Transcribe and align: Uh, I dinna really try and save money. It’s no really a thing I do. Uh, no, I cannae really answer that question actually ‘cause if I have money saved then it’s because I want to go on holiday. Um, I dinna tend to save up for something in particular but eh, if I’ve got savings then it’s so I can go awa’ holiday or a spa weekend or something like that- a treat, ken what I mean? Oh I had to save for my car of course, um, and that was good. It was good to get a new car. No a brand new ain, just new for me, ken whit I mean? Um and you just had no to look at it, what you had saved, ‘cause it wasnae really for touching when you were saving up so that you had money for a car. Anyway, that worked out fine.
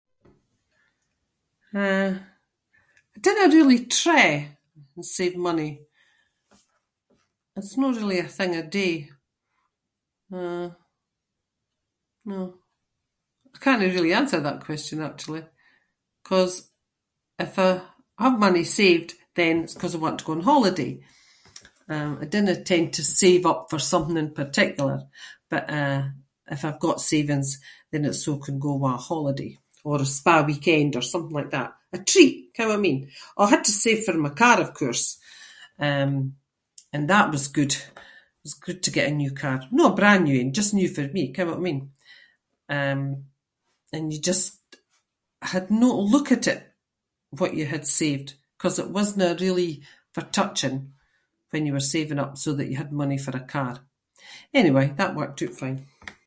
Uh, 1.73 2.13
I 3.15 3.19
dinna 3.19 3.53
really 3.53 3.85
try 3.85 4.23
and 4.95 5.05
save 5.15 5.35
money. 5.49 5.71
It’s 7.59 7.75
no 7.81 7.87
really 7.97 8.19
a 8.19 8.29
thing 8.37 8.51
I 8.55 8.61
do. 8.81 8.89
Uh, 10.39 10.67
no, 12.31 12.39
I 13.55 13.57
cannae 13.63 13.95
really 13.95 14.13
answer 14.19 14.39
that 14.43 14.63
question 14.67 14.97
actually 15.09 15.43
‘cause 16.27 16.53
if 17.45 17.51
I 17.65 17.69
have 18.23 18.45
money 18.47 18.63
saved 18.79 19.09
then 19.39 19.55
it’s 19.63 19.73
because 19.75 19.95
I 19.95 19.99
want 20.03 20.17
to 20.19 20.25
go 20.27 20.33
on 20.35 20.41
holiday. 20.51 20.91
Um, 21.93 22.11
I 22.21 22.25
dinna 22.33 22.55
tend 22.71 22.87
to 22.97 23.03
save 23.21 23.43
up 23.51 23.61
for 23.69 23.79
something 23.91 24.17
in 24.23 24.31
particular 24.41 24.97
but 25.51 25.63
eh, 25.79 26.01
if 26.55 26.61
I’ve 26.65 26.83
got 26.85 26.99
savings 27.13 27.49
then 27.91 28.05
it’s 28.09 28.23
so 28.25 28.31
I 28.37 28.41
can 28.45 28.59
go 28.65 28.71
awa’ 28.77 28.93
holiday 29.09 29.51
or 29.87 29.97
a 30.01 30.05
spa 30.17 30.35
weekend 30.51 30.91
or 30.97 31.01
something 31.11 31.35
like 31.37 31.51
that- 31.57 31.73
a 31.91 31.97
treat, 32.11 32.35
ken 32.55 32.67
what 32.69 32.79
I 32.79 32.87
mean? 32.87 32.99
Oh 33.37 33.45
I 33.47 33.51
had 33.55 33.65
to 33.67 33.81
save 33.83 33.99
for 34.03 34.15
my 34.25 34.29
car 34.41 34.57
of 34.61 34.71
course, 34.79 35.05
um, 35.87 36.13
and 36.93 37.03
that 37.09 37.31
was 37.33 37.47
good. 37.59 37.73
It 37.73 38.47
was 38.47 38.53
good 38.65 38.81
to 38.83 38.95
get 38.97 39.09
a 39.09 39.11
new 39.21 39.31
car. 39.43 39.57
No 39.77 39.85
a 39.87 39.97
brand 39.99 40.23
new 40.23 40.39
ain, 40.41 40.53
just 40.59 40.73
new 40.77 40.87
for 40.95 41.05
me, 41.17 41.23
ken 41.35 41.47
whit 41.47 41.61
I 41.63 41.67
mean? 41.69 41.81
Um 42.77 43.01
and 43.93 44.05
you 44.13 44.19
just 44.31 44.47
had 45.53 45.65
no 45.81 45.87
to 45.97 46.03
look 46.15 46.27
at 46.35 46.45
it, 46.53 46.61
what 47.39 47.55
you 47.57 47.65
had 47.73 47.85
saved, 48.01 48.29
‘cause 48.61 48.77
it 48.81 48.93
wasnae 48.95 49.41
really 49.45 49.71
for 50.13 50.23
touching 50.39 50.77
when 51.49 51.65
you 51.65 51.73
were 51.75 51.93
saving 51.95 52.21
up 52.23 52.33
so 52.43 52.49
that 52.55 52.69
you 52.69 52.75
had 52.81 53.01
money 53.01 53.17
for 53.21 53.33
a 53.37 53.47
car. 53.55 53.73
Anyway, 54.61 54.85
that 54.99 55.15
worked 55.19 55.41
out 55.43 55.55
fine. 55.61 55.79